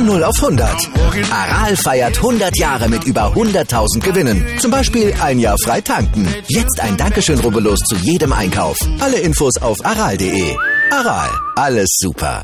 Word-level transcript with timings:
Von 0.00 0.06
0 0.06 0.24
auf 0.24 0.42
100. 0.42 0.88
Aral 1.30 1.76
feiert 1.76 2.16
100 2.16 2.56
Jahre 2.56 2.88
mit 2.88 3.04
über 3.04 3.34
100.000 3.34 4.00
Gewinnen. 4.00 4.46
Zum 4.58 4.70
Beispiel 4.70 5.12
ein 5.20 5.38
Jahr 5.38 5.56
frei 5.62 5.82
tanken. 5.82 6.26
Jetzt 6.48 6.80
ein 6.80 6.96
Dankeschön, 6.96 7.38
rubbellos 7.40 7.80
zu 7.80 7.96
jedem 7.96 8.32
Einkauf. 8.32 8.78
Alle 8.98 9.18
Infos 9.18 9.58
auf 9.60 9.76
aral.de. 9.84 10.56
Aral, 10.90 11.28
alles 11.54 11.88
super. 11.98 12.42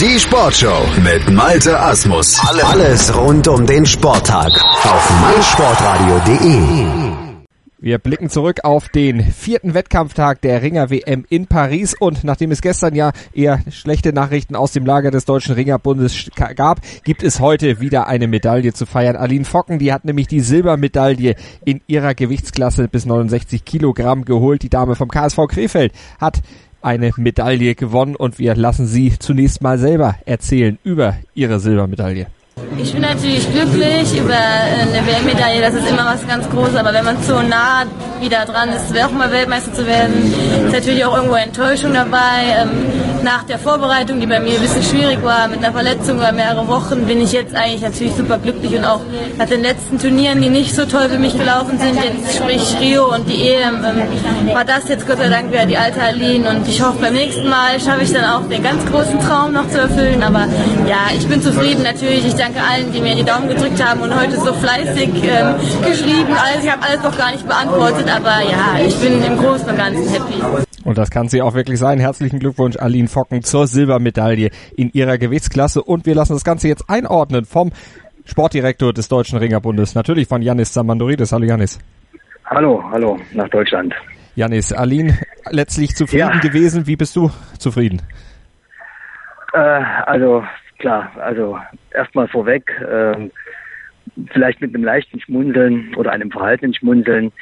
Die 0.00 0.20
Sportshow 0.20 0.86
mit 1.02 1.28
Malte 1.32 1.80
Asmus. 1.80 2.38
Alles 2.62 3.12
rund 3.12 3.48
um 3.48 3.66
den 3.66 3.84
Sporttag 3.84 4.52
auf 4.84 5.10
meinsportradio.de. 5.22 7.05
Wir 7.86 7.98
blicken 7.98 8.30
zurück 8.30 8.64
auf 8.64 8.88
den 8.88 9.22
vierten 9.22 9.72
Wettkampftag 9.72 10.40
der 10.40 10.60
Ringer 10.60 10.90
WM 10.90 11.24
in 11.28 11.46
Paris 11.46 11.94
und 11.94 12.24
nachdem 12.24 12.50
es 12.50 12.60
gestern 12.60 12.96
ja 12.96 13.12
eher 13.32 13.60
schlechte 13.70 14.12
Nachrichten 14.12 14.56
aus 14.56 14.72
dem 14.72 14.84
Lager 14.84 15.12
des 15.12 15.24
Deutschen 15.24 15.54
Ringerbundes 15.54 16.32
gab, 16.56 16.80
gibt 17.04 17.22
es 17.22 17.38
heute 17.38 17.78
wieder 17.78 18.08
eine 18.08 18.26
Medaille 18.26 18.72
zu 18.72 18.86
feiern. 18.86 19.14
Aline 19.14 19.44
Focken, 19.44 19.78
die 19.78 19.92
hat 19.92 20.04
nämlich 20.04 20.26
die 20.26 20.40
Silbermedaille 20.40 21.36
in 21.64 21.80
ihrer 21.86 22.16
Gewichtsklasse 22.16 22.88
bis 22.88 23.06
69 23.06 23.64
Kilogramm 23.64 24.24
geholt. 24.24 24.64
Die 24.64 24.68
Dame 24.68 24.96
vom 24.96 25.08
KSV 25.08 25.46
Krefeld 25.46 25.92
hat 26.18 26.42
eine 26.82 27.12
Medaille 27.16 27.76
gewonnen 27.76 28.16
und 28.16 28.40
wir 28.40 28.56
lassen 28.56 28.88
sie 28.88 29.16
zunächst 29.16 29.62
mal 29.62 29.78
selber 29.78 30.16
erzählen 30.24 30.76
über 30.82 31.18
ihre 31.34 31.60
Silbermedaille. 31.60 32.26
Ich 32.78 32.92
bin 32.92 33.02
natürlich 33.02 33.50
glücklich 33.52 34.18
über 34.18 34.34
eine 34.34 35.06
WM-Medaille, 35.06 35.60
das 35.60 35.74
ist 35.74 35.90
immer 35.90 36.06
was 36.06 36.26
ganz 36.26 36.48
Großes, 36.48 36.76
aber 36.76 36.94
wenn 36.94 37.04
man 37.04 37.22
so 37.22 37.42
nah 37.42 37.84
wieder 38.18 38.46
dran 38.46 38.70
ist, 38.70 38.98
auch 38.98 39.10
mal 39.10 39.30
Weltmeister 39.30 39.74
zu 39.74 39.86
werden, 39.86 40.32
ist 40.66 40.72
natürlich 40.72 41.04
auch 41.04 41.16
irgendwo 41.16 41.34
Enttäuschung 41.34 41.92
dabei. 41.92 42.66
Nach 43.26 43.42
der 43.42 43.58
Vorbereitung, 43.58 44.20
die 44.20 44.26
bei 44.26 44.38
mir 44.38 44.54
ein 44.54 44.60
bisschen 44.60 44.84
schwierig 44.84 45.20
war, 45.24 45.48
mit 45.48 45.58
einer 45.58 45.72
Verletzung 45.72 46.18
über 46.18 46.30
mehrere 46.30 46.68
Wochen, 46.68 47.06
bin 47.06 47.20
ich 47.20 47.32
jetzt 47.32 47.56
eigentlich 47.56 47.80
natürlich 47.80 48.14
super 48.14 48.38
glücklich 48.38 48.78
und 48.78 48.84
auch 48.84 49.00
nach 49.36 49.48
den 49.48 49.62
letzten 49.62 49.98
Turnieren, 49.98 50.40
die 50.40 50.48
nicht 50.48 50.72
so 50.72 50.84
toll 50.84 51.08
für 51.08 51.18
mich 51.18 51.36
gelaufen 51.36 51.76
sind, 51.76 51.96
jetzt 51.96 52.36
sprich 52.36 52.76
Rio 52.78 53.12
und 53.12 53.28
die 53.28 53.48
EM, 53.48 53.84
ähm, 53.84 54.54
war 54.54 54.64
das 54.64 54.86
jetzt 54.86 55.08
Gott 55.08 55.18
sei 55.18 55.28
Dank 55.28 55.50
wieder 55.50 55.66
die 55.66 55.76
alte 55.76 56.00
Aline 56.00 56.48
und 56.50 56.68
ich 56.68 56.80
hoffe 56.80 56.98
beim 57.00 57.14
nächsten 57.14 57.48
Mal 57.48 57.80
schaffe 57.80 58.04
ich 58.04 58.12
dann 58.12 58.26
auch 58.26 58.48
den 58.48 58.62
ganz 58.62 58.86
großen 58.86 59.18
Traum 59.18 59.54
noch 59.54 59.68
zu 59.70 59.78
erfüllen, 59.80 60.22
aber 60.22 60.46
ja, 60.86 61.10
ich 61.12 61.26
bin 61.26 61.42
zufrieden 61.42 61.82
natürlich, 61.82 62.24
ich 62.24 62.34
danke 62.36 62.60
allen, 62.62 62.92
die 62.92 63.00
mir 63.00 63.16
die 63.16 63.24
Daumen 63.24 63.48
gedrückt 63.48 63.84
haben 63.84 64.02
und 64.02 64.14
heute 64.14 64.36
so 64.36 64.52
fleißig 64.52 65.10
ähm, 65.24 65.56
geschrieben, 65.84 66.30
alles, 66.30 66.62
ich 66.62 66.70
habe 66.70 66.84
alles 66.84 67.02
noch 67.02 67.18
gar 67.18 67.32
nicht 67.32 67.44
beantwortet, 67.44 68.06
aber 68.08 68.38
ja, 68.48 68.86
ich 68.86 68.94
bin 68.98 69.20
im 69.24 69.36
Großen 69.36 69.68
und 69.68 69.76
Ganzen 69.76 70.08
happy. 70.10 70.65
Und 70.86 70.98
das 70.98 71.10
kann 71.10 71.26
sie 71.26 71.42
auch 71.42 71.54
wirklich 71.54 71.80
sein. 71.80 71.98
Herzlichen 71.98 72.38
Glückwunsch, 72.38 72.76
Aline 72.76 73.08
Focken, 73.08 73.42
zur 73.42 73.66
Silbermedaille 73.66 74.50
in 74.76 74.88
ihrer 74.92 75.18
Gewichtsklasse. 75.18 75.82
Und 75.82 76.06
wir 76.06 76.14
lassen 76.14 76.34
das 76.34 76.44
Ganze 76.44 76.68
jetzt 76.68 76.88
einordnen 76.88 77.44
vom 77.44 77.72
Sportdirektor 78.24 78.92
des 78.92 79.08
Deutschen 79.08 79.36
Ringerbundes, 79.36 79.96
natürlich 79.96 80.28
von 80.28 80.42
Janis 80.42 80.72
Zamandoridis. 80.72 81.32
Hallo 81.32 81.44
Janis. 81.44 81.80
Hallo, 82.44 82.84
hallo, 82.92 83.18
nach 83.32 83.48
Deutschland. 83.48 83.96
Janis, 84.36 84.72
Aline, 84.72 85.18
letztlich 85.50 85.96
zufrieden 85.96 86.30
ja. 86.34 86.38
gewesen. 86.38 86.86
Wie 86.86 86.94
bist 86.94 87.16
du 87.16 87.32
zufrieden? 87.58 88.00
Äh, 89.54 89.58
also 89.58 90.44
klar, 90.78 91.10
also 91.16 91.58
erstmal 91.92 92.28
vorweg, 92.28 92.70
äh, 92.80 93.28
vielleicht 94.32 94.60
mit 94.60 94.72
einem 94.72 94.84
leichten 94.84 95.18
Schmunzeln 95.18 95.96
oder 95.96 96.12
einem 96.12 96.30
verhaltenen 96.30 96.74
Schmunzeln. 96.74 97.32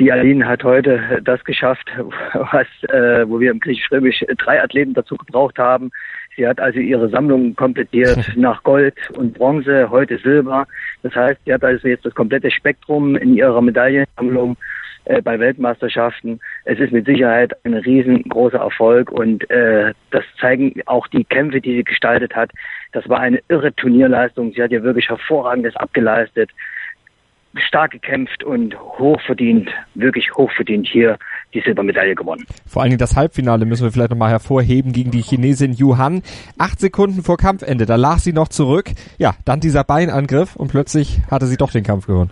Die 0.00 0.12
Aline 0.12 0.46
hat 0.46 0.62
heute 0.62 1.20
das 1.24 1.42
geschafft, 1.44 1.90
was, 2.32 2.66
äh, 2.90 3.28
wo 3.28 3.40
wir 3.40 3.50
im 3.50 3.58
Griechisch-Römisch 3.58 4.24
drei 4.38 4.62
Athleten 4.62 4.94
dazu 4.94 5.16
gebraucht 5.16 5.58
haben. 5.58 5.90
Sie 6.36 6.46
hat 6.46 6.60
also 6.60 6.78
ihre 6.78 7.08
Sammlung 7.08 7.56
komplettiert 7.56 8.32
nach 8.36 8.62
Gold 8.62 8.94
und 9.16 9.34
Bronze, 9.34 9.90
heute 9.90 10.18
Silber. 10.18 10.68
Das 11.02 11.14
heißt, 11.16 11.40
sie 11.44 11.52
hat 11.52 11.64
also 11.64 11.88
jetzt 11.88 12.06
das 12.06 12.14
komplette 12.14 12.50
Spektrum 12.52 13.16
in 13.16 13.34
ihrer 13.34 13.60
Medaillensammlung 13.60 14.56
äh, 15.06 15.20
bei 15.20 15.40
Weltmeisterschaften. 15.40 16.38
Es 16.64 16.78
ist 16.78 16.92
mit 16.92 17.06
Sicherheit 17.06 17.56
ein 17.64 17.74
riesengroßer 17.74 18.58
Erfolg 18.58 19.10
und 19.10 19.50
äh, 19.50 19.94
das 20.12 20.22
zeigen 20.40 20.80
auch 20.86 21.08
die 21.08 21.24
Kämpfe, 21.24 21.60
die 21.60 21.74
sie 21.78 21.84
gestaltet 21.84 22.36
hat. 22.36 22.52
Das 22.92 23.08
war 23.08 23.18
eine 23.18 23.40
irre 23.48 23.74
Turnierleistung. 23.74 24.52
Sie 24.52 24.62
hat 24.62 24.70
ja 24.70 24.84
wirklich 24.84 25.08
hervorragendes 25.08 25.74
abgeleistet 25.74 26.50
stark 27.66 27.92
gekämpft 27.92 28.44
und 28.44 28.78
hochverdient, 28.78 29.68
wirklich 29.94 30.32
hochverdient 30.34 30.86
hier 30.86 31.18
die 31.54 31.60
Silbermedaille 31.60 32.14
gewonnen. 32.14 32.44
Vor 32.66 32.82
allen 32.82 32.90
Dingen 32.90 32.98
das 32.98 33.16
Halbfinale 33.16 33.64
müssen 33.64 33.84
wir 33.84 33.92
vielleicht 33.92 34.10
nochmal 34.10 34.30
hervorheben 34.30 34.92
gegen 34.92 35.10
die 35.10 35.22
Chinesin 35.22 35.72
Yu 35.72 35.96
Han. 35.96 36.22
Acht 36.58 36.80
Sekunden 36.80 37.22
vor 37.22 37.36
Kampfende, 37.36 37.86
da 37.86 37.96
lag 37.96 38.18
sie 38.18 38.32
noch 38.32 38.48
zurück. 38.48 38.90
Ja, 39.18 39.34
dann 39.44 39.60
dieser 39.60 39.84
Beinangriff 39.84 40.56
und 40.56 40.68
plötzlich 40.68 41.20
hatte 41.30 41.46
sie 41.46 41.56
doch 41.56 41.70
den 41.70 41.84
Kampf 41.84 42.06
gewonnen. 42.06 42.30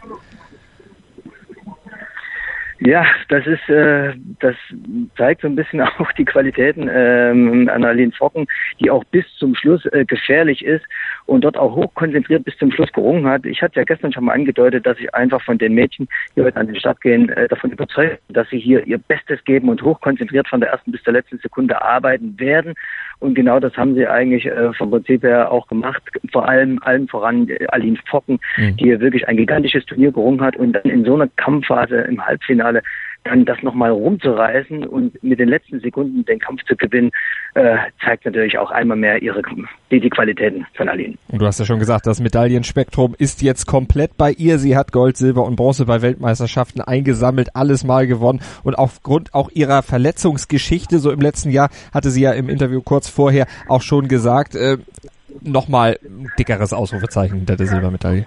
Ja, 2.81 3.07
das 3.29 3.47
ist, 3.47 3.69
äh, 3.71 4.13
das 4.41 4.55
zeigt 5.17 5.41
so 5.41 5.49
ein 5.49 5.57
bisschen 5.57 5.81
auch 5.99 6.13
die 6.13 6.25
Qualitäten 6.25 6.91
ähm, 6.93 7.69
an 7.73 7.85
Aline 7.85 8.13
Focken, 8.13 8.47
die 8.81 8.91
auch 8.91 9.05
bis 9.05 9.25
zum 9.39 9.55
Schluss 9.55 9.85
äh, 9.87 10.05
gefährlich 10.05 10.65
ist 10.65 10.85
und 11.25 11.43
dort 11.45 11.57
auch 11.57 11.75
hochkonzentriert 11.75 12.45
bis 12.45 12.57
zum 12.59 12.71
Schluss 12.71 12.93
gerungen 12.93 13.27
hat. 13.27 13.47
Ich 13.47 13.63
hatte 13.63 13.77
ja 13.77 13.85
gestern 13.85 14.13
schon 14.13 14.25
mal 14.25 14.35
angedeutet, 14.35 14.85
dass 14.85 14.99
ich 14.99 15.15
einfach 15.15 15.43
von 15.43 15.59
den 15.59 15.75
Mädchen, 15.75 16.07
die 16.37 16.43
heute 16.43 16.57
an 16.57 16.67
den 16.67 16.77
Start 16.77 17.01
gehen, 17.01 17.31
äh, 17.31 17.49
davon 17.49 17.71
überzeugt 17.71 18.21
bin, 18.27 18.35
dass 18.35 18.49
sie 18.51 18.59
hier 18.59 18.87
ihr 18.87 18.99
Bestes 18.99 19.43
geben 19.45 19.69
und 19.69 19.83
hochkonzentriert 19.83 20.49
von 20.49 20.61
der 20.61 20.71
ersten 20.71 20.93
bis 20.93 21.03
zur 21.03 21.15
letzten 21.15 21.39
Sekunde 21.39 21.81
arbeiten 21.81 22.39
werden. 22.39 22.75
Und 23.19 23.35
genau 23.35 23.59
das 23.59 23.75
haben 23.77 23.95
sie 23.95 24.07
eigentlich 24.07 24.45
äh, 24.45 24.73
vom 24.75 24.91
Prinzip 24.91 25.23
her 25.23 25.51
auch 25.51 25.67
gemacht. 25.69 26.03
Vor 26.33 26.47
allem 26.47 26.79
allen 26.83 27.09
voran 27.09 27.49
äh, 27.49 27.67
Aline 27.69 27.99
Focken, 28.09 28.39
mhm. 28.59 28.77
die 28.77 28.85
hier 28.85 29.01
wirklich 29.01 29.27
ein 29.27 29.39
gigantisches 29.39 29.87
Turnier 29.87 30.13
gerungen 30.13 30.43
hat 30.43 30.57
und 30.57 30.75
dann 30.75 30.83
in 30.83 31.05
so 31.05 31.15
einer 31.15 31.29
Kampfphase 31.37 31.97
im 32.03 32.25
Halbfinale 32.25 32.66
dann 33.27 33.45
das 33.45 33.63
nochmal 33.63 33.91
rumzureißen 33.91 34.87
und 34.87 35.23
mit 35.23 35.39
den 35.39 35.49
letzten 35.49 35.81
Sekunden 35.81 36.25
den 36.25 36.39
Kampf 36.39 36.63
zu 36.65 36.77
gewinnen, 36.77 37.11
äh, 37.55 37.77
zeigt 38.05 38.25
natürlich 38.25 38.59
auch 38.59 38.71
einmal 38.71 38.97
mehr 38.97 39.21
ihre 39.23 39.43
die, 39.91 40.01
die 40.01 40.11
Qualitäten 40.11 40.67
von 40.75 40.89
Aline. 40.89 41.15
Und 41.29 41.41
du 41.41 41.47
hast 41.47 41.59
ja 41.59 41.65
schon 41.65 41.79
gesagt, 41.79 42.07
das 42.07 42.21
Medaillenspektrum 42.21 43.15
ist 43.19 43.43
jetzt 43.43 43.67
komplett 43.67 44.17
bei 44.17 44.31
ihr. 44.33 44.59
Sie 44.59 44.77
hat 44.77 44.93
Gold, 44.93 45.17
Silber 45.17 45.45
und 45.45 45.57
Bronze 45.57 45.87
bei 45.87 46.03
Weltmeisterschaften 46.03 46.81
eingesammelt, 46.81 47.55
alles 47.55 47.85
mal 47.85 48.07
gewonnen. 48.07 48.41
Und 48.63 48.77
aufgrund 48.77 49.35
auch 49.35 49.51
ihrer 49.51 49.83
Verletzungsgeschichte, 49.83 50.99
so 50.99 51.11
im 51.11 51.21
letzten 51.21 51.51
Jahr, 51.51 51.71
hatte 51.93 52.11
sie 52.11 52.23
ja 52.23 52.33
im 52.33 52.49
Interview 52.49 52.81
kurz 52.83 53.09
vorher 53.09 53.47
auch 53.69 53.83
schon 53.83 54.09
gesagt, 54.09 54.55
äh, 54.55 54.79
nochmal 55.43 55.99
dickeres 56.39 56.73
Ausrufezeichen 56.73 57.39
hinter 57.39 57.57
der 57.57 57.67
Silbermedaille. 57.67 58.27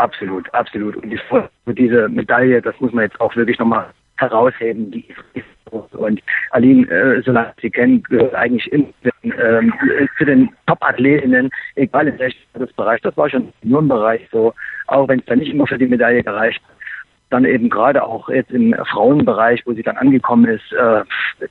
Absolut, 0.00 0.52
absolut. 0.54 0.96
Und 0.96 1.10
die 1.10 1.20
für 1.28 1.50
diese 1.66 2.08
Medaille, 2.08 2.62
das 2.62 2.74
muss 2.80 2.90
man 2.92 3.04
jetzt 3.04 3.20
auch 3.20 3.36
wirklich 3.36 3.58
nochmal 3.58 3.90
herausheben, 4.16 4.90
die 4.90 5.04
ist 5.34 5.44
und 5.70 6.20
Aline, 6.50 6.88
äh, 6.90 7.22
solange 7.22 7.52
Sie 7.60 7.70
kennen, 7.70 8.02
gehört 8.02 8.34
eigentlich 8.34 8.72
in, 8.72 8.92
ähm, 9.22 9.72
zu 10.18 10.24
den 10.24 10.48
Top-Athletinnen, 10.66 11.50
egal 11.76 12.08
in 12.08 12.18
welchem 12.18 12.38
Bereich. 12.76 13.00
Das 13.02 13.16
war 13.16 13.28
schon 13.28 13.52
im 13.62 13.88
Bereich 13.88 14.26
so, 14.32 14.52
auch 14.88 15.06
wenn 15.06 15.20
es 15.20 15.26
dann 15.26 15.38
nicht 15.38 15.52
immer 15.52 15.66
für 15.66 15.78
die 15.78 15.86
Medaille 15.86 16.24
gereicht 16.24 16.60
hat. 16.62 16.76
Dann 17.28 17.44
eben 17.44 17.68
gerade 17.68 18.02
auch 18.02 18.28
jetzt 18.30 18.50
im 18.50 18.74
Frauenbereich, 18.90 19.62
wo 19.66 19.74
sie 19.74 19.84
dann 19.84 19.98
angekommen 19.98 20.46
ist. 20.46 20.72
Äh, 20.72 21.04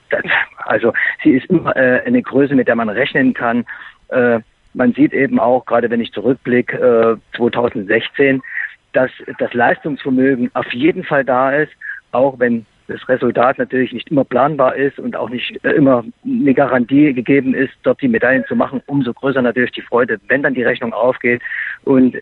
das, 0.09 0.23
also 0.65 0.91
sie 1.23 1.37
ist 1.37 1.45
immer 1.45 1.73
äh, 1.77 2.01
eine 2.03 2.21
Größe, 2.21 2.55
mit 2.55 2.67
der 2.67 2.75
man 2.75 2.89
rechnen 2.89 3.33
kann. 3.33 3.63
Äh, 4.09 4.39
man 4.73 4.93
sieht 4.93 5.13
eben 5.13 5.39
auch, 5.39 5.65
gerade 5.65 5.89
wenn 5.89 6.01
ich 6.01 6.11
zurückblicke, 6.11 7.19
äh, 7.33 7.37
2016, 7.37 8.41
dass 8.93 9.11
das 9.37 9.53
Leistungsvermögen 9.53 10.49
auf 10.53 10.71
jeden 10.73 11.03
Fall 11.03 11.23
da 11.23 11.51
ist 11.51 11.71
auch 12.11 12.39
wenn 12.39 12.65
das 12.87 13.07
Resultat 13.07 13.59
natürlich 13.59 13.93
nicht 13.93 14.09
immer 14.09 14.23
planbar 14.23 14.75
ist 14.75 14.97
und 14.97 15.15
auch 15.15 15.29
nicht 15.29 15.63
äh, 15.63 15.71
immer 15.71 16.03
eine 16.25 16.53
Garantie 16.53 17.13
gegeben 17.13 17.53
ist, 17.53 17.73
dort 17.83 18.01
die 18.01 18.07
Medaillen 18.07 18.45
zu 18.47 18.55
machen, 18.55 18.81
umso 18.87 19.13
größer 19.13 19.41
natürlich 19.41 19.71
die 19.73 19.83
Freude, 19.83 20.19
wenn 20.27 20.41
dann 20.41 20.55
die 20.55 20.63
Rechnung 20.63 20.91
aufgeht. 20.91 21.41
Und 21.83 22.17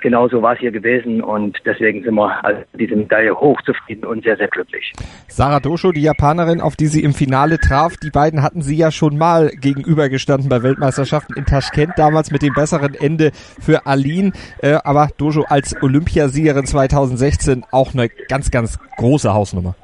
genauso 0.00 0.42
war 0.42 0.54
es 0.54 0.58
hier 0.58 0.70
gewesen 0.70 1.22
und 1.22 1.58
deswegen 1.64 2.02
sind 2.02 2.14
wir 2.14 2.44
also 2.44 2.62
diese 2.74 2.96
Medaille 2.96 3.34
hochzufrieden 3.34 4.04
und 4.04 4.24
sehr, 4.24 4.36
sehr 4.36 4.48
glücklich. 4.48 4.92
Sarah 5.28 5.60
Dosho, 5.60 5.92
die 5.92 6.02
Japanerin, 6.02 6.60
auf 6.60 6.76
die 6.76 6.86
sie 6.86 7.02
im 7.02 7.12
Finale 7.12 7.58
traf, 7.58 7.96
die 7.96 8.10
beiden 8.10 8.42
hatten 8.42 8.62
sie 8.62 8.76
ja 8.76 8.90
schon 8.90 9.16
mal 9.18 9.50
gegenübergestanden 9.50 10.48
bei 10.48 10.62
Weltmeisterschaften 10.62 11.34
in 11.36 11.44
Taschkent, 11.44 11.92
damals 11.96 12.30
mit 12.30 12.42
dem 12.42 12.54
besseren 12.54 12.94
Ende 12.94 13.30
für 13.32 13.86
Aline, 13.86 14.32
äh, 14.62 14.78
aber 14.84 15.08
Dosho 15.16 15.44
als 15.48 15.80
Olympiasiegerin 15.82 16.66
2016 16.66 17.64
auch 17.70 17.94
eine 17.94 18.08
ganz, 18.28 18.50
ganz 18.50 18.78
große 18.96 19.32
Hausnummer. 19.32 19.74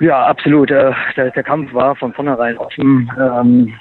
Ja, 0.00 0.26
absolut. 0.26 0.70
Äh, 0.70 0.92
der, 1.16 1.30
der, 1.30 1.42
Kampf 1.42 1.72
war 1.72 1.96
von 1.96 2.12
vornherein 2.12 2.58
offen. 2.58 3.10
Ähm, 3.18 3.74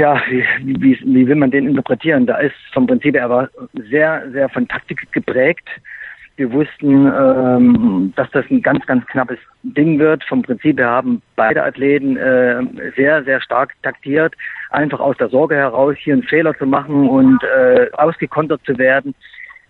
ja, 0.00 0.18
wie, 0.30 0.44
wie, 0.80 0.98
wie 1.04 1.28
will 1.28 1.36
man 1.36 1.50
den 1.50 1.68
interpretieren? 1.68 2.24
Da 2.24 2.38
ist 2.38 2.54
vom 2.72 2.86
Prinzip 2.86 3.14
er 3.14 3.28
war 3.28 3.50
sehr, 3.90 4.30
sehr 4.32 4.48
von 4.48 4.66
Taktik 4.66 5.12
geprägt. 5.12 5.68
Wir 6.36 6.50
wussten, 6.52 7.04
ähm, 7.06 8.14
dass 8.16 8.30
das 8.30 8.46
ein 8.50 8.62
ganz, 8.62 8.86
ganz 8.86 9.04
knappes 9.08 9.38
Ding 9.62 9.98
wird. 9.98 10.24
Vom 10.24 10.40
Prinzip 10.40 10.78
her 10.78 10.88
haben 10.88 11.20
beide 11.36 11.62
Athleten 11.62 12.16
äh, 12.16 12.62
sehr, 12.96 13.22
sehr 13.24 13.42
stark 13.42 13.74
taktiert, 13.82 14.34
einfach 14.70 15.00
aus 15.00 15.18
der 15.18 15.28
Sorge 15.28 15.56
heraus, 15.56 15.96
hier 15.98 16.14
einen 16.14 16.22
Fehler 16.22 16.56
zu 16.56 16.64
machen 16.64 17.06
und 17.06 17.42
äh, 17.44 17.90
ausgekontert 17.92 18.62
zu 18.64 18.78
werden. 18.78 19.14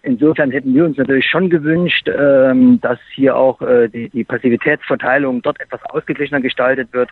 Insofern 0.03 0.53
hätten 0.53 0.73
wir 0.73 0.85
uns 0.85 0.97
natürlich 0.97 1.27
schon 1.29 1.50
gewünscht, 1.50 2.09
ähm, 2.09 2.81
dass 2.81 3.00
hier 3.15 3.35
auch 3.35 3.61
äh, 3.62 3.88
die, 3.88 4.09
die 4.11 4.23
Passivitätsverteilung 4.23 5.43
dort 5.43 5.61
etwas 5.61 5.85
ausgeglichener 5.87 6.41
gestaltet 6.41 6.93
wird. 6.93 7.11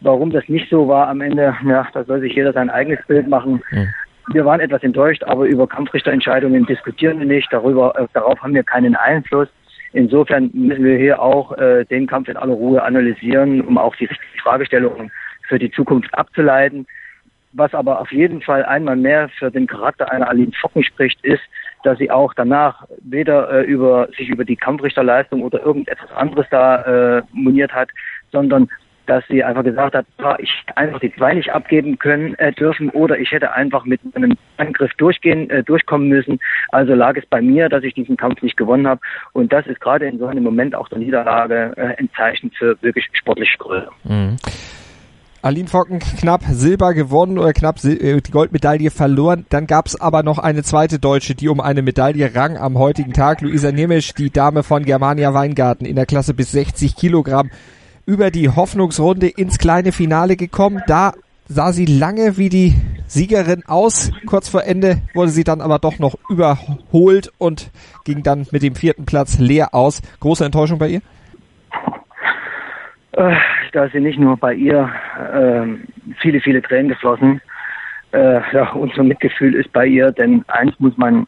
Warum 0.00 0.30
das 0.30 0.48
nicht 0.48 0.68
so 0.70 0.88
war 0.88 1.08
am 1.08 1.20
Ende, 1.20 1.54
ja, 1.66 1.86
da 1.92 2.04
soll 2.04 2.20
sich 2.20 2.34
jeder 2.34 2.52
sein 2.52 2.70
eigenes 2.70 3.04
Bild 3.06 3.28
machen. 3.28 3.62
Mhm. 3.70 3.88
Wir 4.32 4.44
waren 4.44 4.60
etwas 4.60 4.82
enttäuscht, 4.82 5.22
aber 5.24 5.46
über 5.46 5.66
Kampfrichterentscheidungen 5.66 6.66
diskutieren 6.66 7.20
wir 7.20 7.26
nicht. 7.26 7.52
Darüber, 7.52 7.96
äh, 7.96 8.06
darauf 8.12 8.40
haben 8.42 8.54
wir 8.54 8.64
keinen 8.64 8.96
Einfluss. 8.96 9.48
Insofern 9.92 10.50
müssen 10.52 10.84
wir 10.84 10.98
hier 10.98 11.22
auch 11.22 11.56
äh, 11.56 11.84
den 11.84 12.06
Kampf 12.06 12.28
in 12.28 12.36
aller 12.36 12.52
Ruhe 12.52 12.82
analysieren, 12.82 13.60
um 13.60 13.78
auch 13.78 13.94
die 13.96 14.06
richtigen 14.06 14.38
Fragestellungen 14.42 15.10
für 15.48 15.58
die 15.58 15.70
Zukunft 15.70 16.12
abzuleiten. 16.12 16.86
Was 17.52 17.72
aber 17.72 18.00
auf 18.00 18.12
jeden 18.12 18.42
Fall 18.42 18.64
einmal 18.64 18.96
mehr 18.96 19.30
für 19.38 19.50
den 19.50 19.66
Charakter 19.66 20.10
einer 20.10 20.28
Aline 20.28 20.52
Focken 20.60 20.82
spricht, 20.82 21.24
ist, 21.24 21.40
dass 21.84 21.96
sie 21.98 22.10
auch 22.10 22.34
danach 22.34 22.84
weder 23.00 23.50
äh, 23.50 23.62
über 23.62 24.08
sich 24.18 24.28
über 24.28 24.44
die 24.44 24.56
Kampfrichterleistung 24.56 25.42
oder 25.42 25.64
irgendetwas 25.64 26.10
anderes 26.12 26.46
da 26.50 27.18
äh, 27.18 27.22
moniert 27.32 27.72
hat, 27.72 27.88
sondern 28.32 28.68
dass 29.06 29.24
sie 29.28 29.42
einfach 29.42 29.64
gesagt 29.64 29.94
hat, 29.94 30.06
ich 30.38 30.50
hätte 30.60 30.76
einfach 30.76 31.00
die 31.00 31.14
zwei 31.14 31.34
nicht 31.34 31.50
abgeben 31.50 31.98
können 31.98 32.34
äh, 32.34 32.52
dürfen 32.52 32.90
oder 32.90 33.18
ich 33.18 33.30
hätte 33.30 33.52
einfach 33.52 33.84
mit 33.84 34.00
einem 34.14 34.36
Angriff 34.56 34.92
durchgehen, 34.98 35.48
äh, 35.50 35.62
durchkommen 35.62 36.08
müssen. 36.08 36.38
Also 36.70 36.94
lag 36.94 37.16
es 37.16 37.26
bei 37.26 37.40
mir, 37.40 37.68
dass 37.68 37.84
ich 37.84 37.94
diesen 37.94 38.16
Kampf 38.16 38.42
nicht 38.42 38.56
gewonnen 38.56 38.86
habe. 38.86 39.00
Und 39.32 39.52
das 39.52 39.66
ist 39.66 39.80
gerade 39.80 40.06
in 40.06 40.18
so 40.18 40.26
einem 40.26 40.44
Moment 40.44 40.74
auch 40.74 40.88
der 40.88 40.98
Niederlage 40.98 41.72
äh, 41.76 41.96
ein 41.98 42.10
Zeichen 42.16 42.50
für 42.50 42.76
wirklich 42.82 43.08
sportliche 43.12 43.58
Größe. 43.58 43.88
Mhm. 44.04 44.36
Aline 45.46 45.68
Focken 45.68 46.00
knapp 46.00 46.42
Silber 46.50 46.92
gewonnen 46.92 47.38
oder 47.38 47.52
knapp 47.52 47.76
äh, 47.84 48.20
die 48.20 48.30
Goldmedaille 48.32 48.90
verloren. 48.90 49.46
Dann 49.48 49.68
gab 49.68 49.86
es 49.86 50.00
aber 50.00 50.24
noch 50.24 50.40
eine 50.40 50.64
zweite 50.64 50.98
Deutsche, 50.98 51.36
die 51.36 51.48
um 51.48 51.60
eine 51.60 51.82
Medaille 51.82 52.34
rang 52.34 52.56
am 52.56 52.76
heutigen 52.76 53.12
Tag. 53.12 53.42
Luisa 53.42 53.70
Nemisch, 53.70 54.12
die 54.14 54.30
Dame 54.30 54.64
von 54.64 54.84
Germania 54.84 55.34
Weingarten 55.34 55.84
in 55.84 55.94
der 55.94 56.04
Klasse 56.04 56.34
bis 56.34 56.50
60 56.50 56.96
Kilogramm 56.96 57.50
über 58.06 58.30
die 58.30 58.48
Hoffnungsrunde 58.48 59.26
ins 59.26 59.58
kleine 59.58 59.92
Finale 59.92 60.36
gekommen. 60.36 60.80
Da 60.86 61.12
sah 61.48 61.72
sie 61.72 61.86
lange 61.86 62.38
wie 62.38 62.48
die 62.48 62.74
Siegerin 63.06 63.64
aus. 63.66 64.12
Kurz 64.26 64.48
vor 64.48 64.64
Ende 64.64 64.98
wurde 65.14 65.30
sie 65.30 65.44
dann 65.44 65.60
aber 65.60 65.78
doch 65.78 65.98
noch 65.98 66.14
überholt 66.30 67.32
und 67.38 67.70
ging 68.04 68.22
dann 68.22 68.46
mit 68.52 68.62
dem 68.62 68.74
vierten 68.74 69.06
Platz 69.06 69.38
leer 69.38 69.74
aus. 69.74 70.02
Große 70.20 70.44
Enttäuschung 70.44 70.78
bei 70.78 70.88
ihr? 70.88 71.00
Äh, 73.12 73.36
da 73.72 73.88
sind 73.88 74.04
nicht 74.04 74.18
nur 74.18 74.36
bei 74.36 74.54
ihr 74.54 74.88
äh, 75.32 75.66
viele, 76.20 76.40
viele 76.40 76.62
Tränen 76.62 76.88
geflossen. 76.88 77.40
Äh, 78.12 78.40
ja, 78.52 78.70
unser 78.72 79.02
Mitgefühl 79.02 79.54
ist 79.54 79.72
bei 79.72 79.86
ihr, 79.86 80.12
denn 80.12 80.44
eins 80.48 80.72
muss 80.78 80.96
man 80.96 81.26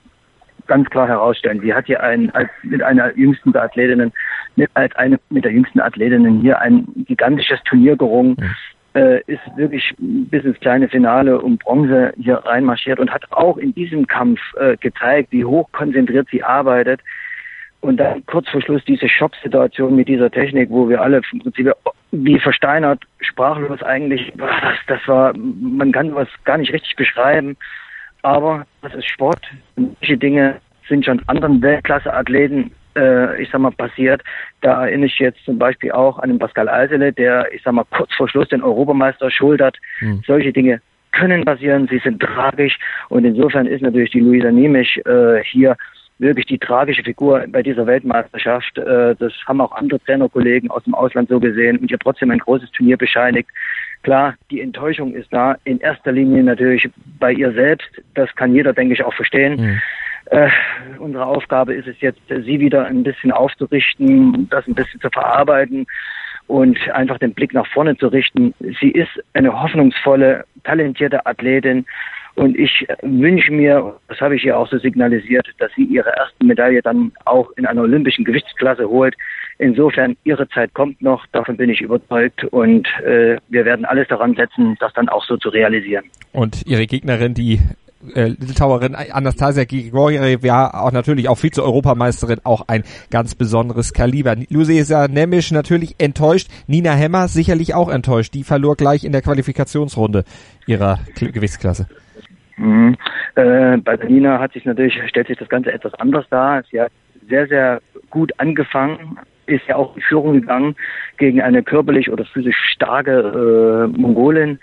ganz 0.66 0.88
klar 0.90 1.08
herausstellen. 1.08 1.60
Sie 1.60 1.74
hat 1.74 1.86
hier 1.86 2.02
ein, 2.02 2.30
als, 2.34 2.50
mit 2.62 2.82
einer 2.82 3.16
jüngsten 3.16 3.52
der 3.52 3.64
Athletinnen, 3.64 4.12
mit, 4.58 4.70
als 4.74 4.94
eine, 4.96 5.18
mit 5.30 5.44
der 5.44 5.52
jüngsten 5.52 5.80
Athletinnen 5.80 6.40
hier 6.40 6.60
ein 6.60 6.86
gigantisches 7.06 7.62
Turnier 7.64 7.96
gerungen. 7.96 8.36
Mhm. 8.38 8.54
Ist 9.26 9.40
wirklich 9.56 9.94
bis 9.98 10.44
ins 10.44 10.58
kleine 10.58 10.88
Finale 10.88 11.40
um 11.40 11.56
Bronze 11.56 12.12
hier 12.16 12.36
reinmarschiert 12.36 12.98
und 12.98 13.12
hat 13.12 13.30
auch 13.30 13.56
in 13.56 13.72
diesem 13.72 14.08
Kampf 14.08 14.40
äh, 14.58 14.76
gezeigt, 14.78 15.30
wie 15.30 15.44
hoch 15.44 15.70
konzentriert 15.70 16.26
sie 16.32 16.42
arbeitet, 16.42 17.00
und 17.80 17.98
dann 17.98 18.24
kurz 18.26 18.48
vor 18.48 18.60
Schluss 18.60 18.84
diese 18.84 19.08
Shop-Situation 19.08 19.94
mit 19.94 20.08
dieser 20.08 20.30
Technik, 20.30 20.70
wo 20.70 20.88
wir 20.88 21.00
alle 21.00 21.20
im 21.30 21.38
Prinzip 21.40 21.72
wie 22.10 22.38
versteinert, 22.40 23.02
sprachlos 23.20 23.82
eigentlich, 23.82 24.32
das, 24.36 24.50
das 24.86 25.00
war, 25.06 25.32
man 25.36 25.92
kann 25.92 26.14
was 26.14 26.28
gar 26.44 26.58
nicht 26.58 26.72
richtig 26.72 26.96
beschreiben. 26.96 27.56
Aber 28.22 28.66
das 28.82 28.94
ist 28.94 29.08
Sport. 29.08 29.40
Und 29.76 29.96
solche 30.00 30.16
Dinge 30.16 30.56
sind 30.88 31.04
schon 31.04 31.22
anderen 31.28 31.62
Weltklasse-Athleten, 31.62 32.72
äh, 32.98 33.42
ich 33.42 33.48
sag 33.50 33.60
mal, 33.60 33.70
passiert. 33.70 34.22
Da 34.60 34.84
erinnere 34.86 35.06
ich 35.06 35.18
jetzt 35.18 35.44
zum 35.44 35.58
Beispiel 35.58 35.92
auch 35.92 36.18
an 36.18 36.30
den 36.30 36.38
Pascal 36.38 36.68
Eisele, 36.68 37.12
der, 37.12 37.52
ich 37.52 37.62
sag 37.62 37.72
mal, 37.72 37.84
kurz 37.90 38.12
vor 38.14 38.28
Schluss 38.28 38.48
den 38.48 38.62
Europameister 38.62 39.30
schultert. 39.30 39.76
Hm. 40.00 40.22
Solche 40.26 40.52
Dinge 40.52 40.80
können 41.12 41.44
passieren, 41.44 41.88
sie 41.88 41.98
sind 41.98 42.20
tragisch 42.20 42.78
und 43.08 43.24
insofern 43.24 43.66
ist 43.66 43.82
natürlich 43.82 44.10
die 44.10 44.20
Luisa 44.20 44.50
Nemisch 44.50 44.98
äh, 44.98 45.42
hier 45.42 45.76
wirklich 46.18 46.46
die 46.46 46.58
tragische 46.58 47.02
Figur 47.02 47.44
bei 47.48 47.62
dieser 47.62 47.86
Weltmeisterschaft. 47.86 48.76
Äh, 48.76 49.14
das 49.16 49.32
haben 49.46 49.60
auch 49.60 49.72
andere 49.72 50.00
Trainerkollegen 50.00 50.70
aus 50.70 50.84
dem 50.84 50.94
Ausland 50.94 51.28
so 51.28 51.38
gesehen 51.40 51.78
und 51.78 51.90
ihr 51.90 51.98
trotzdem 51.98 52.30
ein 52.30 52.38
großes 52.38 52.70
Turnier 52.72 52.96
bescheinigt. 52.96 53.48
Klar, 54.02 54.34
die 54.50 54.60
Enttäuschung 54.60 55.14
ist 55.14 55.32
da. 55.32 55.56
In 55.64 55.80
erster 55.80 56.12
Linie 56.12 56.42
natürlich 56.42 56.88
bei 57.18 57.32
ihr 57.32 57.52
selbst. 57.52 57.88
Das 58.14 58.34
kann 58.34 58.54
jeder, 58.54 58.72
denke 58.72 58.94
ich, 58.94 59.04
auch 59.04 59.14
verstehen. 59.14 59.60
Mhm. 59.60 59.80
Äh, 60.30 60.48
unsere 60.98 61.24
Aufgabe 61.24 61.74
ist 61.74 61.88
es 61.88 62.00
jetzt, 62.00 62.20
sie 62.28 62.60
wieder 62.60 62.86
ein 62.86 63.02
bisschen 63.02 63.32
aufzurichten, 63.32 64.48
das 64.50 64.66
ein 64.66 64.74
bisschen 64.74 65.00
zu 65.00 65.08
verarbeiten 65.10 65.86
und 66.46 66.78
einfach 66.90 67.18
den 67.18 67.34
Blick 67.34 67.54
nach 67.54 67.66
vorne 67.66 67.96
zu 67.96 68.08
richten. 68.08 68.54
Sie 68.80 68.90
ist 68.90 69.10
eine 69.34 69.60
hoffnungsvolle, 69.60 70.44
talentierte 70.64 71.24
Athletin 71.24 71.86
und 72.38 72.56
ich 72.56 72.86
wünsche 73.02 73.50
mir, 73.50 73.96
das 74.06 74.20
habe 74.20 74.36
ich 74.36 74.44
ihr 74.44 74.56
auch 74.56 74.68
so 74.68 74.78
signalisiert, 74.78 75.48
dass 75.58 75.72
sie 75.74 75.82
ihre 75.82 76.10
erste 76.16 76.44
Medaille 76.44 76.82
dann 76.82 77.10
auch 77.24 77.50
in 77.56 77.66
einer 77.66 77.82
olympischen 77.82 78.24
Gewichtsklasse 78.24 78.88
holt. 78.88 79.16
Insofern, 79.58 80.16
ihre 80.22 80.48
Zeit 80.50 80.72
kommt 80.72 81.02
noch, 81.02 81.26
davon 81.32 81.56
bin 81.56 81.68
ich 81.68 81.80
überzeugt 81.80 82.44
und 82.44 82.86
äh, 83.00 83.38
wir 83.48 83.64
werden 83.64 83.84
alles 83.84 84.06
daran 84.06 84.36
setzen, 84.36 84.76
das 84.78 84.92
dann 84.92 85.08
auch 85.08 85.24
so 85.24 85.36
zu 85.36 85.48
realisieren. 85.48 86.04
Und 86.32 86.64
ihre 86.64 86.86
Gegnerin, 86.86 87.34
die 87.34 87.58
äh, 88.14 88.28
Litauerin 88.28 88.94
Anastasia 88.94 89.64
Grigoriev 89.64 90.42
war 90.42 90.82
auch 90.82 90.92
natürlich 90.92 91.28
auch 91.28 91.36
Vize-Europameisterin, 91.36 92.40
auch 92.44 92.64
ein 92.68 92.84
ganz 93.10 93.34
besonderes 93.34 93.92
Kaliber. 93.92 94.36
Lucia 94.50 95.08
Nemisch 95.08 95.50
natürlich 95.50 95.96
enttäuscht, 95.98 96.48
Nina 96.66 96.92
Hemmer 96.92 97.28
sicherlich 97.28 97.74
auch 97.74 97.88
enttäuscht. 97.88 98.34
Die 98.34 98.44
verlor 98.44 98.76
gleich 98.76 99.04
in 99.04 99.12
der 99.12 99.22
Qualifikationsrunde 99.22 100.24
ihrer 100.66 101.00
Gewichtsklasse. 101.18 101.88
Mhm. 102.56 102.96
Äh, 103.34 103.78
bei 103.78 103.96
Nina 103.96 104.38
hat 104.38 104.52
sich 104.52 104.64
natürlich, 104.64 104.98
stellt 105.08 105.28
sich 105.28 105.38
das 105.38 105.48
Ganze 105.48 105.72
etwas 105.72 105.94
anders 105.94 106.26
dar. 106.30 106.62
Sie 106.70 106.80
hat 106.80 106.92
sehr, 107.28 107.46
sehr 107.46 107.80
gut 108.10 108.32
angefangen, 108.38 109.18
ist 109.46 109.66
ja 109.66 109.76
auch 109.76 109.96
in 109.96 110.02
Führung 110.02 110.40
gegangen 110.40 110.76
gegen 111.16 111.40
eine 111.40 111.62
körperlich 111.62 112.10
oder 112.10 112.24
physisch 112.24 112.56
starke 112.72 113.90
äh, 113.92 113.98
Mongolin, 113.98 114.58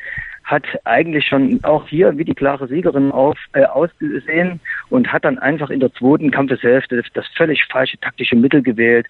hat 0.45 0.63
eigentlich 0.83 1.25
schon 1.25 1.59
auch 1.63 1.87
hier 1.87 2.17
wie 2.17 2.23
die 2.23 2.35
klare 2.35 2.67
Siegerin 2.67 3.11
auf, 3.11 3.37
äh, 3.53 3.65
ausgesehen 3.65 4.59
und 4.89 5.11
hat 5.11 5.25
dann 5.25 5.39
einfach 5.39 5.71
in 5.71 5.79
der 5.79 5.91
zweiten 5.93 6.31
Kampfeshälfte 6.31 7.03
das 7.13 7.27
völlig 7.35 7.65
falsche 7.65 7.97
taktische 7.99 8.35
Mittel 8.35 8.61
gewählt. 8.61 9.07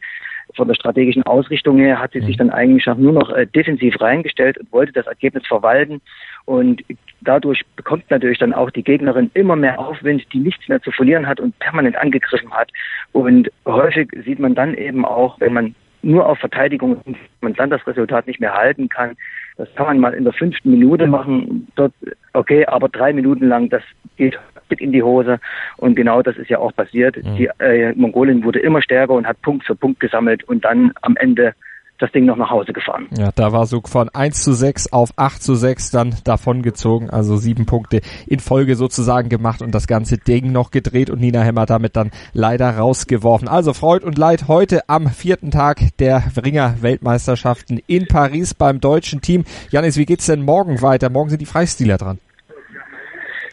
Von 0.56 0.68
der 0.68 0.76
strategischen 0.76 1.24
Ausrichtung 1.24 1.78
her 1.80 2.00
hat 2.00 2.14
sie 2.14 2.22
sich 2.22 2.36
mhm. 2.36 2.48
dann 2.48 2.50
eigentlich 2.52 2.86
nur 2.86 3.12
noch 3.12 3.32
äh, 3.32 3.46
defensiv 3.48 4.00
reingestellt 4.00 4.58
und 4.58 4.72
wollte 4.72 4.94
das 4.94 5.08
Ergebnis 5.08 5.46
verwalten 5.46 6.02
und 6.46 6.84
dadurch 7.22 7.66
bekommt 7.76 8.10
natürlich 8.10 8.38
dann 8.38 8.54
auch 8.54 8.70
die 8.70 8.84
Gegnerin 8.84 9.32
immer 9.34 9.56
mehr 9.56 9.80
Aufwind, 9.80 10.24
die 10.32 10.40
nichts 10.40 10.70
mehr 10.70 10.82
zu 10.82 10.92
verlieren 10.92 11.28
hat 11.28 11.40
und 11.40 11.58
permanent 11.60 11.98
angegriffen 11.98 12.52
hat. 12.52 12.72
Und 13.12 13.52
häufig 13.66 14.10
sieht 14.24 14.40
man 14.40 14.56
dann 14.56 14.76
eben 14.76 15.04
auch, 15.04 15.40
wenn 15.40 15.54
man 15.54 15.76
nur 16.06 16.28
auf 16.28 16.38
Verteidigung 16.40 17.02
man 17.42 17.54
dann 17.54 17.70
das 17.70 17.86
Resultat 17.88 18.28
nicht 18.28 18.40
mehr 18.40 18.54
halten 18.54 18.90
kann. 18.90 19.16
Das 19.58 19.74
kann 19.76 19.88
man 19.88 20.00
mal 20.00 20.14
in 20.14 20.24
der 20.24 20.34
fünften 20.34 20.70
Minute 20.72 21.08
machen. 21.08 21.68
Dort, 21.76 21.94
okay, 22.34 22.66
aber 22.66 22.90
drei 22.90 23.12
Minuten 23.14 23.48
lang, 23.48 23.70
das 23.70 23.82
geht 24.18 24.38
in 24.78 24.92
die 24.92 25.04
Hose. 25.04 25.40
Und 25.78 25.96
genau 25.96 26.22
das 26.22 26.38
ist 26.38 26.50
ja 26.50 26.60
auch 26.60 26.76
passiert. 26.76 27.18
Mhm. 27.18 27.36
Die 27.38 27.50
äh, 27.60 27.94
Mongolin 27.96 28.44
wurde 28.44 28.60
immer 28.60 28.82
stärker 28.82 29.14
und 29.14 29.28
hat 29.28 29.42
Punkt 29.42 29.66
für 29.66 29.76
Punkt 29.76 30.00
gesammelt 30.00 30.44
und 30.44 30.64
dann 30.66 30.92
am 31.02 31.16
Ende 31.18 31.54
das 32.00 32.12
Ding 32.12 32.26
noch 32.26 32.38
nach 32.38 32.50
Hause 32.50 32.74
gefahren. 32.74 33.08
Ja, 33.18 33.32
da 33.34 33.52
war 33.52 33.66
so 33.66 33.82
von 33.86 34.10
1 34.10 34.44
zu 34.44 34.54
6 34.54 34.92
auf 34.92 35.12
8 35.16 35.42
zu 35.42 35.56
6 35.56 35.92
dann 35.92 36.16
davon 36.24 36.62
gezogen, 36.62 37.10
also 37.10 37.38
sieben 37.38 37.66
Punkte 37.66 38.02
in 38.28 38.40
Folge 38.40 38.76
sozusagen 38.76 39.30
gemacht 39.30 39.62
und 39.62 39.74
das 39.74 39.88
ganze 39.88 40.18
Ding 40.18 40.52
noch 40.52 40.72
gedreht 40.72 41.10
und 41.10 41.22
Nina 41.22 41.42
Hemmer 41.42 41.66
damit 41.66 41.96
dann 41.96 42.12
leider 42.34 42.78
rausgeworfen. 42.78 43.48
Also 43.48 43.74
Freud 43.74 44.06
und 44.06 44.18
Leid 44.18 44.48
heute 44.48 44.90
am 44.90 45.08
vierten 45.08 45.52
Tag 45.52 45.80
der 46.00 46.24
Ringer 46.44 46.76
Weltmeisterschaften 46.82 47.80
in 47.88 48.08
Paris 48.08 48.54
beim 48.54 48.80
deutschen 48.80 49.22
Team. 49.22 49.46
Janis, 49.72 49.98
wie 49.98 50.06
geht's 50.06 50.26
denn 50.26 50.44
morgen 50.44 50.82
weiter? 50.82 51.10
Morgen 51.10 51.30
sind 51.30 51.42
die 51.42 51.46
Freistiler 51.46 51.98
dran. 51.98 52.20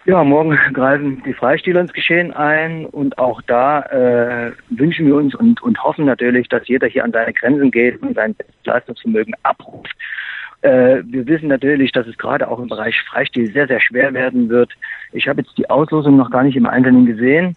Ja, 0.04 0.24
morgen 0.24 0.58
greifen 0.72 1.22
die 1.24 1.32
Freistiler 1.32 1.80
ins 1.80 1.92
Geschehen 1.92 2.32
ein 2.32 2.86
und 2.86 3.18
auch 3.18 3.40
da 3.42 3.82
äh, 3.82 4.52
wünschen 4.70 5.06
wir 5.06 5.14
uns 5.14 5.32
und, 5.32 5.62
und 5.62 5.80
hoffen 5.82 6.06
natürlich, 6.06 6.48
dass 6.48 6.66
jeder 6.66 6.88
hier 6.88 7.04
an 7.04 7.12
seine 7.12 7.32
Grenzen 7.32 7.70
geht 7.70 8.02
und 8.02 8.16
sein 8.16 8.34
Leistungsvermögen 8.64 9.34
abruft. 9.44 9.94
Äh, 10.62 11.02
wir 11.04 11.28
wissen 11.28 11.46
natürlich, 11.46 11.92
dass 11.92 12.08
es 12.08 12.18
gerade 12.18 12.48
auch 12.48 12.58
im 12.58 12.66
Bereich 12.66 13.00
Freistil 13.02 13.52
sehr, 13.52 13.68
sehr 13.68 13.80
schwer 13.80 14.12
werden 14.12 14.48
wird. 14.48 14.72
Ich 15.12 15.28
habe 15.28 15.42
jetzt 15.42 15.56
die 15.56 15.70
Auslosung 15.70 16.16
noch 16.16 16.32
gar 16.32 16.42
nicht 16.42 16.56
im 16.56 16.66
Einzelnen 16.66 17.06
gesehen. 17.06 17.54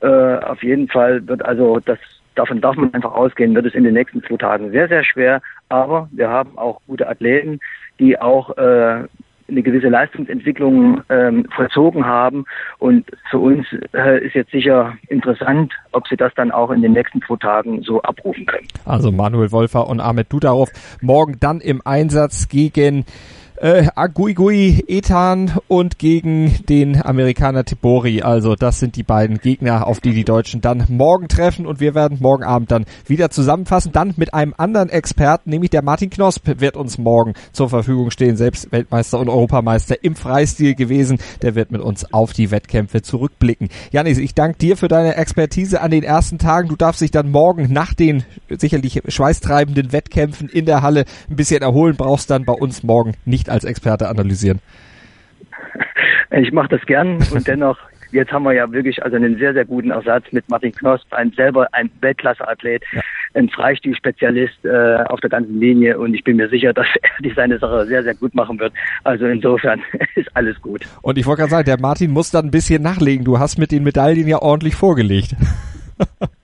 Äh, 0.00 0.06
auf 0.06 0.62
jeden 0.62 0.88
Fall 0.88 1.26
wird 1.28 1.44
also 1.44 1.78
das 1.80 1.98
davon 2.34 2.62
darf 2.62 2.76
man 2.76 2.94
einfach 2.94 3.12
ausgehen, 3.12 3.54
wird 3.54 3.66
es 3.66 3.74
in 3.74 3.84
den 3.84 3.92
nächsten 3.92 4.22
zwei 4.22 4.38
Tagen 4.38 4.70
sehr, 4.70 4.88
sehr 4.88 5.04
schwer. 5.04 5.42
Aber 5.68 6.08
wir 6.12 6.30
haben 6.30 6.56
auch 6.56 6.80
gute 6.86 7.06
Athleten, 7.06 7.60
die 7.98 8.18
auch 8.18 8.56
äh, 8.56 9.04
eine 9.52 9.62
gewisse 9.62 9.88
Leistungsentwicklung 9.88 11.02
ähm, 11.08 11.46
vollzogen 11.54 12.04
haben. 12.04 12.44
Und 12.78 13.06
für 13.30 13.38
uns 13.38 13.66
äh, 13.92 14.26
ist 14.26 14.34
jetzt 14.34 14.50
sicher 14.50 14.94
interessant, 15.08 15.72
ob 15.92 16.08
sie 16.08 16.16
das 16.16 16.32
dann 16.34 16.50
auch 16.50 16.70
in 16.70 16.82
den 16.82 16.92
nächsten 16.92 17.20
zwei 17.22 17.36
Tagen 17.36 17.82
so 17.82 18.02
abrufen 18.02 18.46
können. 18.46 18.66
Also 18.84 19.12
Manuel 19.12 19.52
Wolfer 19.52 19.86
und 19.88 20.00
Ahmed 20.00 20.32
Dudarov 20.32 20.70
morgen 21.00 21.36
dann 21.38 21.60
im 21.60 21.82
Einsatz 21.84 22.48
gegen 22.48 23.04
äh, 23.56 23.86
Aguigui 23.94 24.84
Ethan 24.88 25.52
und 25.68 25.98
gegen 25.98 26.64
den 26.68 27.00
Amerikaner 27.02 27.64
Tibori. 27.64 28.22
Also 28.22 28.54
das 28.56 28.80
sind 28.80 28.96
die 28.96 29.02
beiden 29.02 29.38
Gegner, 29.38 29.86
auf 29.86 30.00
die 30.00 30.12
die 30.12 30.24
Deutschen 30.24 30.60
dann 30.60 30.84
morgen 30.88 31.28
treffen 31.28 31.66
und 31.66 31.80
wir 31.80 31.94
werden 31.94 32.18
morgen 32.20 32.44
Abend 32.44 32.70
dann 32.70 32.84
wieder 33.06 33.30
zusammenfassen. 33.30 33.92
Dann 33.92 34.14
mit 34.16 34.34
einem 34.34 34.54
anderen 34.56 34.88
Experten, 34.88 35.50
nämlich 35.50 35.70
der 35.70 35.82
Martin 35.82 36.10
Knosp 36.10 36.60
wird 36.60 36.76
uns 36.76 36.98
morgen 36.98 37.34
zur 37.52 37.68
Verfügung 37.68 38.10
stehen, 38.10 38.36
selbst 38.36 38.72
Weltmeister 38.72 39.18
und 39.18 39.28
Europameister 39.28 40.02
im 40.02 40.16
Freistil 40.16 40.74
gewesen. 40.74 41.18
Der 41.42 41.54
wird 41.54 41.70
mit 41.70 41.80
uns 41.80 42.12
auf 42.12 42.32
die 42.32 42.50
Wettkämpfe 42.50 43.02
zurückblicken. 43.02 43.68
Janis, 43.90 44.18
ich 44.18 44.34
danke 44.34 44.58
dir 44.58 44.76
für 44.76 44.88
deine 44.88 45.16
Expertise 45.16 45.80
an 45.80 45.90
den 45.90 46.02
ersten 46.02 46.38
Tagen. 46.38 46.68
Du 46.68 46.76
darfst 46.76 47.00
dich 47.00 47.10
dann 47.10 47.30
morgen 47.30 47.72
nach 47.72 47.94
den 47.94 48.24
sicherlich 48.48 49.02
schweißtreibenden 49.06 49.92
Wettkämpfen 49.92 50.48
in 50.48 50.66
der 50.66 50.82
Halle 50.82 51.04
ein 51.30 51.36
bisschen 51.36 51.62
erholen, 51.62 51.96
brauchst 51.96 52.30
dann 52.30 52.44
bei 52.44 52.52
uns 52.52 52.82
morgen 52.82 53.14
nicht 53.24 53.41
als 53.48 53.64
Experte 53.64 54.08
analysieren? 54.08 54.60
Ich 56.30 56.52
mache 56.52 56.68
das 56.68 56.80
gern 56.86 57.18
und 57.32 57.46
dennoch, 57.46 57.78
jetzt 58.10 58.32
haben 58.32 58.44
wir 58.44 58.52
ja 58.52 58.70
wirklich 58.72 59.02
also 59.02 59.16
einen 59.16 59.36
sehr, 59.36 59.52
sehr 59.52 59.64
guten 59.64 59.90
Ersatz 59.90 60.24
mit 60.32 60.48
Martin 60.48 60.72
Knosp, 60.72 61.12
ein 61.12 61.30
selber 61.32 61.68
ein 61.72 61.90
Weltklasse-Athlet, 62.00 62.82
ja. 62.92 63.00
ein 63.34 63.50
Freistil-Spezialist 63.50 64.64
äh, 64.64 65.04
auf 65.08 65.20
der 65.20 65.30
ganzen 65.30 65.60
Linie 65.60 65.98
und 65.98 66.14
ich 66.14 66.24
bin 66.24 66.36
mir 66.36 66.48
sicher, 66.48 66.72
dass 66.72 66.86
er 67.02 67.10
die 67.22 67.32
seine 67.34 67.58
Sache 67.58 67.86
sehr, 67.86 68.02
sehr 68.02 68.14
gut 68.14 68.34
machen 68.34 68.58
wird. 68.58 68.72
Also 69.04 69.26
insofern 69.26 69.82
ist 70.14 70.34
alles 70.34 70.60
gut. 70.62 70.86
Und 71.02 71.18
ich 71.18 71.26
wollte 71.26 71.40
gerade 71.40 71.50
sagen, 71.50 71.66
der 71.66 71.80
Martin 71.80 72.10
muss 72.10 72.30
dann 72.30 72.46
ein 72.46 72.50
bisschen 72.50 72.82
nachlegen. 72.82 73.24
Du 73.24 73.38
hast 73.38 73.58
mit 73.58 73.70
den 73.70 73.84
Medaillen 73.84 74.26
ja 74.26 74.40
ordentlich 74.40 74.74
vorgelegt. 74.74 75.34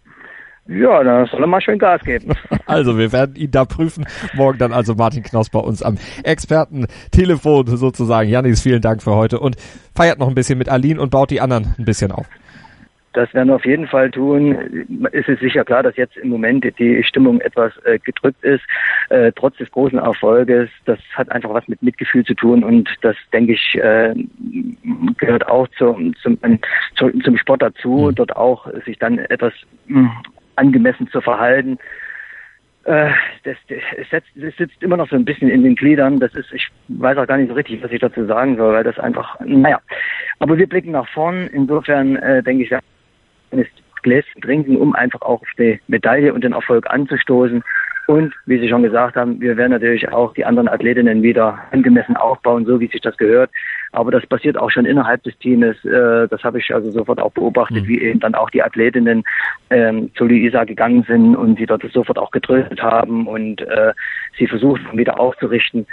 Ja, 0.68 1.02
da 1.02 1.26
soll 1.26 1.40
er 1.40 1.46
mal 1.46 1.62
schön 1.62 1.78
Gas 1.78 2.02
geben. 2.02 2.32
Also, 2.66 2.98
wir 2.98 3.12
werden 3.14 3.34
ihn 3.36 3.50
da 3.50 3.64
prüfen. 3.64 4.04
Morgen 4.34 4.58
dann 4.58 4.72
also 4.72 4.94
Martin 4.94 5.22
Knoss 5.22 5.48
bei 5.48 5.58
uns 5.58 5.82
am 5.82 5.96
Experten-Telefon 6.22 7.66
sozusagen. 7.66 8.28
Janis, 8.28 8.60
vielen 8.62 8.82
Dank 8.82 9.02
für 9.02 9.14
heute 9.14 9.40
und 9.40 9.56
feiert 9.94 10.18
noch 10.18 10.28
ein 10.28 10.34
bisschen 10.34 10.58
mit 10.58 10.68
Aline 10.68 11.00
und 11.00 11.10
baut 11.10 11.30
die 11.30 11.40
anderen 11.40 11.74
ein 11.78 11.86
bisschen 11.86 12.12
auf. 12.12 12.26
Das 13.14 13.32
werden 13.32 13.48
wir 13.48 13.54
auf 13.54 13.64
jeden 13.64 13.86
Fall 13.86 14.10
tun. 14.10 15.08
Es 15.12 15.26
ist 15.28 15.40
sicher 15.40 15.64
klar, 15.64 15.82
dass 15.82 15.96
jetzt 15.96 16.18
im 16.18 16.28
Moment 16.28 16.64
die 16.78 17.02
Stimmung 17.04 17.40
etwas 17.40 17.72
äh, 17.84 17.98
gedrückt 17.98 18.44
ist, 18.44 18.62
äh, 19.08 19.32
trotz 19.34 19.56
des 19.56 19.70
großen 19.70 19.98
Erfolges. 19.98 20.68
Das 20.84 20.98
hat 21.14 21.32
einfach 21.32 21.54
was 21.54 21.66
mit 21.68 21.82
Mitgefühl 21.82 22.24
zu 22.24 22.34
tun 22.34 22.62
und 22.62 22.90
das, 23.00 23.16
denke 23.32 23.54
ich, 23.54 23.74
äh, 23.76 24.14
gehört 25.16 25.48
auch 25.48 25.66
zum, 25.78 26.14
zum, 26.16 26.38
zum 26.96 27.38
Sport 27.38 27.62
dazu, 27.62 28.10
mhm. 28.10 28.14
dort 28.14 28.36
auch 28.36 28.68
sich 28.84 28.98
dann 28.98 29.18
etwas 29.18 29.54
mh, 29.86 30.10
angemessen 30.58 31.08
zu 31.08 31.20
verhalten. 31.20 31.78
Äh, 32.84 33.10
das, 33.44 33.56
das, 34.10 34.22
das 34.34 34.56
sitzt 34.56 34.82
immer 34.82 34.96
noch 34.96 35.08
so 35.08 35.16
ein 35.16 35.24
bisschen 35.24 35.48
in 35.48 35.62
den 35.62 35.74
Gliedern. 35.74 36.20
Das 36.20 36.34
ist, 36.34 36.52
ich 36.52 36.68
weiß 36.88 37.18
auch 37.18 37.26
gar 37.26 37.36
nicht 37.36 37.48
so 37.48 37.54
richtig, 37.54 37.82
was 37.82 37.90
ich 37.90 38.00
dazu 38.00 38.24
sagen 38.26 38.56
soll, 38.56 38.74
weil 38.74 38.84
das 38.84 38.98
einfach, 38.98 39.38
naja. 39.44 39.80
Aber 40.38 40.56
wir 40.56 40.66
blicken 40.66 40.92
nach 40.92 41.08
vorn. 41.08 41.48
Insofern 41.52 42.16
äh, 42.16 42.42
denke 42.42 42.64
ich, 42.64 42.70
ist 43.50 43.70
Gläschen 44.02 44.40
trinken, 44.40 44.76
um 44.76 44.94
einfach 44.94 45.22
auch 45.22 45.42
auf 45.42 45.48
die 45.58 45.80
Medaille 45.88 46.32
und 46.32 46.44
den 46.44 46.52
Erfolg 46.52 46.88
anzustoßen. 46.88 47.62
Und 48.08 48.32
wie 48.46 48.58
Sie 48.58 48.70
schon 48.70 48.82
gesagt 48.82 49.16
haben, 49.16 49.38
wir 49.38 49.58
werden 49.58 49.72
natürlich 49.72 50.10
auch 50.10 50.32
die 50.32 50.46
anderen 50.46 50.66
Athletinnen 50.66 51.22
wieder 51.22 51.58
angemessen 51.72 52.16
aufbauen, 52.16 52.64
so 52.64 52.80
wie 52.80 52.86
sich 52.86 53.02
das 53.02 53.14
gehört. 53.18 53.50
Aber 53.92 54.10
das 54.10 54.24
passiert 54.24 54.56
auch 54.56 54.70
schon 54.70 54.86
innerhalb 54.86 55.22
des 55.24 55.36
Teams. 55.36 55.76
Äh, 55.84 56.26
das 56.26 56.42
habe 56.42 56.58
ich 56.58 56.74
also 56.74 56.90
sofort 56.90 57.20
auch 57.20 57.32
beobachtet, 57.32 57.82
mhm. 57.82 57.88
wie 57.88 58.00
eben 58.00 58.18
dann 58.18 58.34
auch 58.34 58.48
die 58.48 58.62
Athletinnen 58.62 59.24
ähm, 59.68 60.10
zu 60.14 60.24
Luisa 60.24 60.64
gegangen 60.64 61.04
sind 61.06 61.36
und 61.36 61.58
sie 61.58 61.66
dort 61.66 61.82
sofort 61.92 62.16
auch 62.16 62.30
getröstet 62.30 62.82
haben 62.82 63.26
und 63.26 63.60
äh, 63.60 63.92
sie 64.38 64.46
versucht 64.46 64.80
wieder 64.96 65.20
aufzurichten 65.20 65.86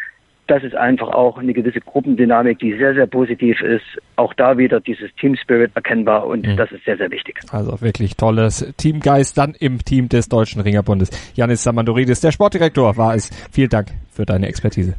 das 0.47 0.63
ist 0.63 0.75
einfach 0.75 1.09
auch 1.09 1.37
eine 1.37 1.53
gewisse 1.53 1.79
Gruppendynamik, 1.79 2.59
die 2.59 2.77
sehr, 2.77 2.93
sehr 2.93 3.07
positiv 3.07 3.61
ist. 3.61 3.83
Auch 4.15 4.33
da 4.33 4.57
wieder 4.57 4.79
dieses 4.79 5.13
Team 5.15 5.35
Spirit 5.35 5.71
erkennbar 5.75 6.25
und 6.27 6.45
mhm. 6.45 6.57
das 6.57 6.71
ist 6.71 6.85
sehr, 6.85 6.97
sehr 6.97 7.11
wichtig. 7.11 7.39
Also 7.51 7.81
wirklich 7.81 8.15
tolles 8.15 8.73
Teamgeist 8.77 9.37
dann 9.37 9.55
im 9.59 9.83
Team 9.83 10.09
des 10.09 10.29
Deutschen 10.29 10.61
Ringerbundes. 10.61 11.09
Janis 11.35 11.63
Samandoridis, 11.63 12.21
der 12.21 12.31
Sportdirektor, 12.31 12.97
war 12.97 13.15
es. 13.15 13.29
Vielen 13.51 13.69
Dank 13.69 13.87
für 14.11 14.25
deine 14.25 14.47
Expertise. 14.47 14.95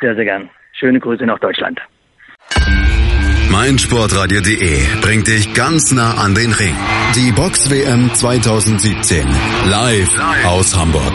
Sehr, 0.00 0.14
sehr 0.14 0.24
gern. 0.24 0.48
Schöne 0.72 1.00
Grüße 1.00 1.24
nach 1.24 1.38
Deutschland 1.38 1.80
meinsportradio.de 3.54 5.00
bringt 5.00 5.28
dich 5.28 5.54
ganz 5.54 5.92
nah 5.92 6.14
an 6.14 6.34
den 6.34 6.52
Ring. 6.52 6.74
Die 7.14 7.30
Box 7.30 7.70
WM 7.70 8.12
2017 8.12 9.24
live 9.66 10.44
aus 10.44 10.76
Hamburg. 10.76 11.12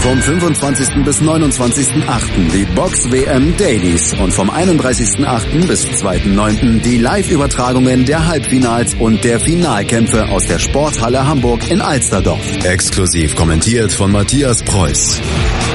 Vom 0.00 0.18
25. 0.18 1.04
bis 1.04 1.20
29.8. 1.20 2.50
die 2.54 2.64
Box 2.74 3.12
WM 3.12 3.54
Dailies 3.58 4.14
und 4.14 4.32
vom 4.32 4.50
31.8. 4.50 5.66
bis 5.66 5.84
2.9. 5.86 6.80
die 6.80 6.96
Live-Übertragungen 6.96 8.06
der 8.06 8.26
Halbfinals 8.26 8.94
und 8.94 9.22
der 9.24 9.38
Finalkämpfe 9.38 10.30
aus 10.30 10.46
der 10.46 10.58
Sporthalle 10.58 11.26
Hamburg 11.26 11.70
in 11.70 11.82
Alsterdorf. 11.82 12.64
Exklusiv 12.64 13.36
kommentiert 13.36 13.92
von 13.92 14.10
Matthias 14.10 14.62
Preuß. 14.62 15.20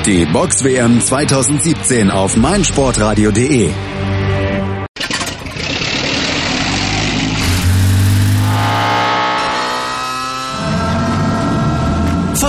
Die 0.07 0.25
Box 0.25 0.63
WM 0.63 0.99
2017 0.99 2.09
auf 2.09 2.35
meinsportradio.de. 2.35 3.69